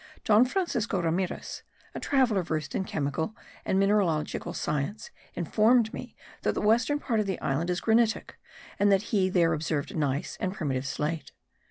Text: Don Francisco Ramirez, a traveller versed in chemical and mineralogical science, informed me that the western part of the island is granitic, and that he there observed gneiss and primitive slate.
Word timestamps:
Don 0.25 0.45
Francisco 0.45 0.99
Ramirez, 0.99 1.61
a 1.93 1.99
traveller 1.99 2.41
versed 2.41 2.73
in 2.73 2.85
chemical 2.85 3.35
and 3.63 3.77
mineralogical 3.77 4.51
science, 4.51 5.11
informed 5.35 5.93
me 5.93 6.15
that 6.41 6.55
the 6.55 6.59
western 6.61 6.97
part 6.97 7.19
of 7.19 7.27
the 7.27 7.39
island 7.39 7.69
is 7.69 7.81
granitic, 7.81 8.39
and 8.79 8.91
that 8.91 9.03
he 9.13 9.29
there 9.29 9.53
observed 9.53 9.95
gneiss 9.95 10.37
and 10.39 10.55
primitive 10.55 10.87
slate. 10.87 11.33